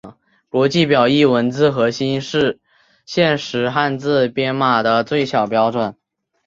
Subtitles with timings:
[0.49, 2.59] 国际表意文字核心是
[3.05, 5.95] 现时汉字编码的最小标准。